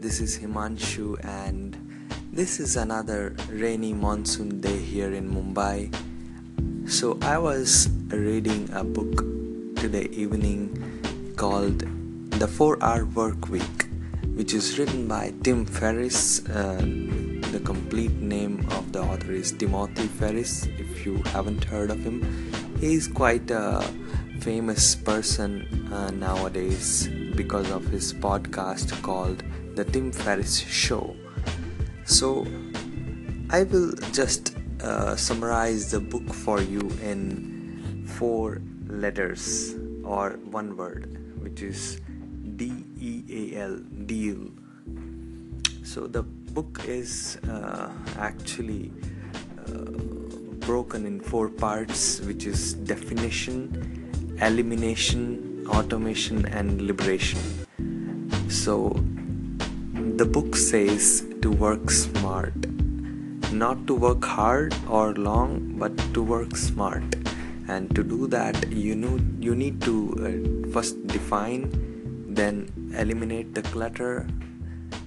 This 0.00 0.20
is 0.20 0.38
Himanshu, 0.38 1.18
and 1.24 1.74
this 2.32 2.60
is 2.60 2.76
another 2.76 3.34
rainy 3.50 3.92
monsoon 3.92 4.60
day 4.60 4.78
here 4.78 5.12
in 5.12 5.28
Mumbai. 5.28 5.90
So, 6.88 7.18
I 7.20 7.36
was 7.38 7.88
reading 8.06 8.70
a 8.72 8.84
book 8.84 9.26
today 9.74 10.06
evening 10.12 10.70
called 11.34 11.82
The 12.30 12.46
4 12.46 12.78
Hour 12.80 13.06
Work 13.06 13.48
Week, 13.48 13.88
which 14.36 14.54
is 14.54 14.78
written 14.78 15.08
by 15.08 15.34
Tim 15.42 15.66
Ferriss. 15.66 16.46
Uh, 16.46 16.78
the 17.50 17.60
complete 17.64 18.14
name 18.22 18.64
of 18.70 18.92
the 18.92 19.02
author 19.02 19.32
is 19.32 19.50
Timothy 19.50 20.06
Ferriss, 20.06 20.68
if 20.78 21.04
you 21.04 21.16
haven't 21.34 21.64
heard 21.64 21.90
of 21.90 21.98
him. 22.04 22.22
He's 22.78 23.08
quite 23.08 23.50
a 23.50 23.82
famous 24.38 24.94
person 24.94 25.66
uh, 25.92 26.12
nowadays 26.12 27.08
because 27.34 27.68
of 27.72 27.84
his 27.88 28.14
podcast 28.14 28.94
called 29.02 29.42
The 29.78 29.84
Tim 29.84 30.10
Ferriss 30.10 30.58
Show. 30.58 31.14
So, 32.04 32.44
I 33.48 33.62
will 33.62 33.92
just 34.12 34.56
uh, 34.82 35.14
summarize 35.14 35.92
the 35.92 36.00
book 36.00 36.34
for 36.34 36.60
you 36.60 36.80
in 37.00 38.04
four 38.04 38.60
letters 38.88 39.76
or 40.02 40.30
one 40.50 40.76
word, 40.76 41.22
which 41.40 41.62
is 41.62 42.00
D 42.56 42.72
E 42.98 43.22
A 43.54 43.60
L, 43.66 43.76
deal. 44.06 44.50
So, 45.84 46.08
the 46.08 46.24
book 46.24 46.82
is 46.84 47.38
uh, 47.48 47.92
actually 48.18 48.90
uh, 49.68 49.92
broken 50.66 51.06
in 51.06 51.20
four 51.20 51.48
parts, 51.50 52.18
which 52.22 52.46
is 52.46 52.74
definition 52.74 54.34
elimination, 54.42 55.64
automation, 55.70 56.46
and 56.46 56.82
liberation. 56.82 57.38
So, 58.48 58.98
the 59.98 60.24
book 60.24 60.54
says 60.54 61.26
to 61.42 61.50
work 61.50 61.90
smart, 61.90 62.54
not 63.52 63.86
to 63.86 63.94
work 63.94 64.24
hard 64.24 64.74
or 64.88 65.14
long, 65.14 65.74
but 65.78 65.96
to 66.14 66.22
work 66.22 66.56
smart. 66.56 67.16
And 67.66 67.94
to 67.94 68.02
do 68.02 68.26
that, 68.28 68.70
you 68.70 68.94
know 68.94 69.18
you 69.40 69.54
need 69.54 69.82
to 69.82 69.94
uh, 70.20 70.72
first 70.72 71.06
define, 71.06 71.70
then 72.34 72.70
eliminate 72.96 73.54
the 73.54 73.62
clutter, 73.62 74.26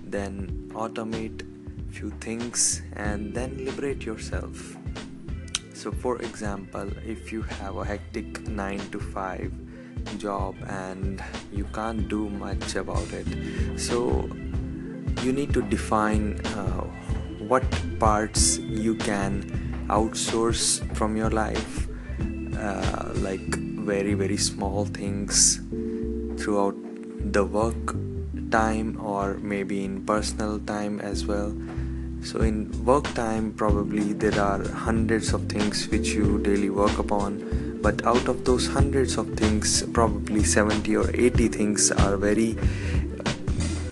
then 0.04 0.70
automate 0.74 1.46
few 1.90 2.12
things, 2.22 2.82
and 2.94 3.34
then 3.34 3.66
liberate 3.66 4.04
yourself 4.04 4.78
so 5.82 5.92
for 5.92 6.22
example 6.22 6.88
if 7.08 7.32
you 7.32 7.42
have 7.42 7.76
a 7.78 7.84
hectic 7.84 8.48
9 8.48 8.80
to 8.92 9.00
5 9.00 9.52
job 10.20 10.56
and 10.68 11.24
you 11.52 11.66
can't 11.74 12.08
do 12.08 12.30
much 12.30 12.76
about 12.76 13.12
it 13.12 13.80
so 13.80 14.30
you 15.22 15.32
need 15.32 15.54
to 15.54 15.62
define 15.62 16.40
uh, 16.46 16.82
what 17.52 17.64
parts 18.00 18.58
you 18.60 18.96
can 18.96 19.44
outsource 19.90 20.80
from 20.96 21.18
your 21.18 21.30
life 21.30 21.88
uh, 22.58 23.12
like 23.16 23.56
very 23.92 24.14
very 24.14 24.38
small 24.38 24.86
things 24.86 25.60
throughout 26.38 26.76
the 27.34 27.44
work 27.44 27.96
time 28.52 29.00
or 29.02 29.36
maybe 29.36 29.84
in 29.84 30.06
personal 30.06 30.60
time 30.60 31.00
as 31.00 31.26
well. 31.26 31.56
So, 32.24 32.42
in 32.42 32.70
work 32.86 33.06
time, 33.16 33.54
probably 33.54 34.14
there 34.14 34.40
are 34.40 34.62
hundreds 34.70 35.34
of 35.34 35.50
things 35.50 35.88
which 35.88 36.10
you 36.10 36.38
daily 36.40 36.70
work 36.70 37.00
upon, 37.00 37.80
but 37.82 38.06
out 38.06 38.28
of 38.28 38.46
those 38.46 38.68
hundreds 38.68 39.18
of 39.18 39.34
things, 39.34 39.82
probably 39.94 40.44
70 40.44 40.96
or 40.98 41.10
80 41.16 41.48
things 41.48 41.92
are 41.92 42.18
very 42.18 42.58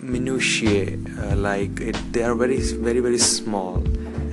minutiae, 0.10 0.98
uh, 1.22 1.36
like 1.36 1.80
it, 1.80 1.96
they 2.12 2.24
are 2.24 2.36
very, 2.36 2.60
very, 2.60 3.00
very 3.00 3.18
small 3.18 3.78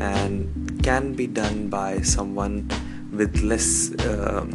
and 0.00 0.82
can 0.82 1.14
be 1.14 1.27
done 1.27 1.69
by 1.69 2.00
someone 2.00 2.69
with 3.12 3.42
less 3.42 3.92
uh, 4.00 4.47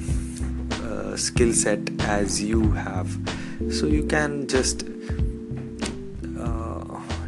uh, 0.84 1.16
skill 1.16 1.54
set 1.54 1.80
as 2.02 2.42
you 2.42 2.72
have. 2.72 3.09
So, 3.70 3.86
you 3.86 4.04
can 4.06 4.48
just 4.48 4.84
uh, 6.40 6.84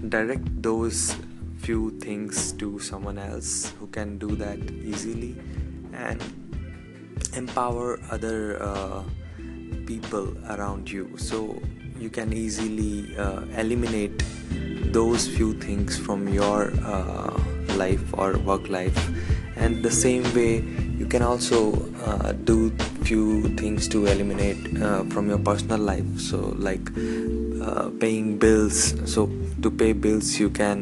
direct 0.09 0.61
those 0.61 1.15
few 1.57 1.91
things 1.99 2.51
to 2.53 2.79
someone 2.79 3.17
else 3.17 3.71
who 3.79 3.87
can 3.87 4.17
do 4.17 4.35
that 4.35 4.59
easily 4.83 5.35
and 5.93 6.21
empower 7.35 7.99
other 8.11 8.61
uh, 8.61 9.03
people 9.93 10.27
around 10.53 10.89
you. 10.89 11.05
So 11.17 11.61
you 11.99 12.09
can 12.09 12.33
easily 12.33 13.15
uh, 13.17 13.41
eliminate 13.63 14.23
those 14.97 15.27
few 15.27 15.53
things 15.65 15.97
from 16.05 16.27
your 16.27 16.71
uh, 16.93 17.33
life 17.83 18.03
or 18.13 18.37
work 18.49 18.69
life. 18.69 18.97
And 19.55 19.83
the 19.83 19.91
same 19.91 20.23
way 20.33 20.53
you 21.01 21.05
can 21.05 21.21
also 21.21 21.59
uh, 22.05 22.31
do 22.51 22.57
few 23.09 23.25
things 23.61 23.87
to 23.93 24.05
eliminate 24.07 24.61
uh, 24.81 25.03
from 25.13 25.29
your 25.29 25.39
personal 25.39 25.79
life. 25.79 26.09
So 26.19 26.37
like 26.57 26.85
uh, 27.61 27.89
paying 27.99 28.37
bills. 28.37 28.77
So 29.13 29.29
to 29.61 29.71
pay 29.71 29.93
bills 29.93 30.39
you 30.39 30.49
can 30.49 30.77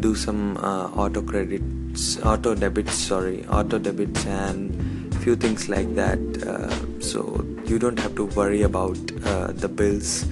do 0.00 0.14
some 0.14 0.56
uh, 0.56 0.86
auto 1.02 1.22
credits 1.22 2.18
auto 2.24 2.54
debits 2.54 2.94
sorry 2.94 3.44
auto 3.46 3.78
debits 3.78 4.24
and 4.26 4.91
few 5.22 5.36
things 5.36 5.68
like 5.68 5.94
that 5.94 6.18
uh, 6.44 7.00
so 7.00 7.46
you 7.64 7.78
don't 7.78 7.98
have 7.98 8.12
to 8.16 8.24
worry 8.38 8.62
about 8.62 8.98
uh, 9.24 9.52
the 9.52 9.68
bills. 9.68 10.26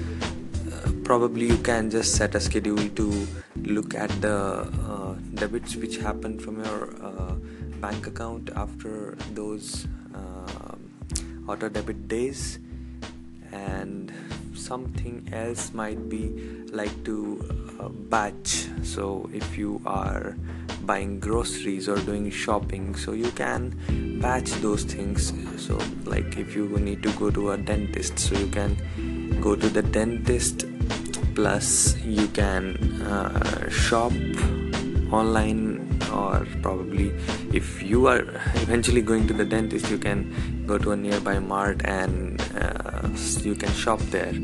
Uh, 0.67 0.91
probably 1.05 1.47
you 1.47 1.59
can 1.59 1.89
just 1.89 2.17
set 2.17 2.35
a 2.35 2.41
schedule 2.41 2.89
to 2.97 3.07
look 3.63 3.95
at 3.95 4.11
the 4.21 4.67
debits 5.35 5.77
which 5.77 5.99
happen 5.99 6.41
from 6.41 6.65
your 6.65 6.89
bank 7.81 8.09
account 8.09 8.51
after 8.57 9.17
those 9.33 9.87
auto 11.47 11.69
debit 11.69 12.09
days. 12.09 12.59
And 13.53 14.13
something 14.55 15.29
else 15.33 15.73
might 15.73 16.09
be 16.09 16.31
like 16.73 17.05
to 17.05 17.17
uh, 17.81 17.89
batch. 17.89 18.67
So 18.83 19.31
if 19.33 19.57
you 19.57 19.81
are 19.87 20.37
buying 20.87 21.21
groceries 21.21 21.89
or 21.89 21.97
doing 21.99 22.31
shopping 22.31 22.95
so 22.95 23.13
you 23.13 23.31
can 23.33 23.77
batch 24.21 24.51
those 24.63 24.85
things. 24.85 25.33
So 25.57 25.79
like 26.05 26.37
if 26.37 26.55
you 26.55 26.69
need 26.79 27.03
to 27.03 27.13
go 27.13 27.31
to 27.31 27.53
a 27.53 27.57
dentist 27.57 28.19
so 28.19 28.37
you 28.37 28.49
can 28.49 28.77
go 29.41 29.57
to 29.57 29.69
the 29.69 29.83
dentist 29.83 30.67
plus 31.35 31.97
you 32.05 32.27
can 32.29 32.77
uh, 33.03 33.69
shop 33.71 34.13
online 35.13 35.87
or 36.13 36.47
probably 36.63 37.13
if 37.53 37.83
you 37.83 38.07
are 38.07 38.21
eventually 38.57 39.01
going 39.01 39.27
to 39.27 39.35
the 39.35 39.45
dentist 39.45 39.91
you 39.91 39.99
can 39.99 40.65
go 40.67 40.79
to 40.79 40.93
a 40.93 40.97
nearby 40.97 41.39
mart 41.39 41.81
and 41.85 42.41
uh, 42.57 43.09
you 43.43 43.55
can 43.55 43.71
shop 43.73 44.01
there. 44.11 44.35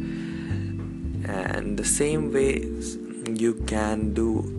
And 1.28 1.76
the 1.76 1.84
same 1.84 2.32
way 2.32 2.64
you 3.34 3.54
can 3.66 4.14
do 4.14 4.55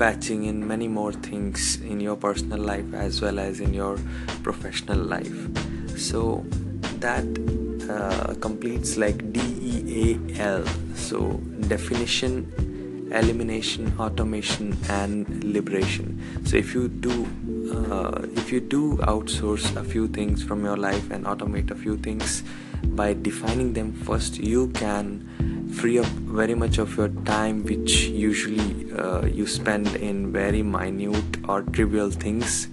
batching 0.00 0.44
in 0.44 0.66
many 0.66 0.88
more 0.88 1.12
things 1.12 1.76
in 1.82 2.00
your 2.00 2.16
personal 2.16 2.58
life 2.58 2.94
as 2.94 3.20
well 3.20 3.38
as 3.38 3.60
in 3.60 3.74
your 3.74 3.98
professional 4.42 4.98
life. 4.98 5.40
So 5.98 6.42
that 7.00 7.26
uh, 7.90 8.34
completes 8.40 8.96
like 8.96 9.30
DEAL 9.30 10.64
so 10.94 11.32
definition 11.68 12.48
elimination 13.12 13.92
automation 13.98 14.76
and 14.88 15.44
liberation. 15.44 16.18
So 16.46 16.56
if 16.56 16.74
you 16.74 16.88
do 16.88 17.26
uh, 17.74 18.26
if 18.40 18.50
you 18.50 18.60
do 18.60 18.96
outsource 19.14 19.76
a 19.76 19.84
few 19.84 20.08
things 20.08 20.42
from 20.42 20.64
your 20.64 20.78
life 20.78 21.10
and 21.10 21.26
automate 21.26 21.70
a 21.70 21.74
few 21.74 21.98
things 21.98 22.42
by 23.00 23.12
defining 23.12 23.74
them 23.74 23.92
first 23.92 24.38
you 24.38 24.68
can 24.68 25.59
free 25.74 25.98
up 25.98 26.06
very 26.40 26.54
much 26.54 26.78
of 26.78 26.96
your 26.96 27.08
time 27.24 27.62
which 27.64 28.06
usually 28.08 28.92
uh, 28.92 29.24
you 29.26 29.46
spend 29.46 29.86
in 29.96 30.32
very 30.32 30.62
minute 30.62 31.36
or 31.48 31.62
trivial 31.62 32.10
things 32.10 32.68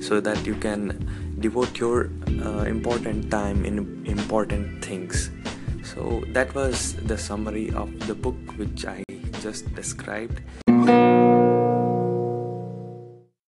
so 0.00 0.20
that 0.20 0.46
you 0.46 0.54
can 0.54 1.08
devote 1.40 1.78
your 1.78 2.10
uh, 2.44 2.64
important 2.64 3.30
time 3.30 3.64
in 3.64 4.04
important 4.06 4.84
things. 4.84 5.30
So 5.82 6.22
that 6.28 6.54
was 6.54 6.94
the 6.96 7.18
summary 7.18 7.70
of 7.70 7.90
the 8.06 8.14
book 8.14 8.36
which 8.56 8.84
i 8.84 9.02
just 9.40 9.72
described 9.74 10.40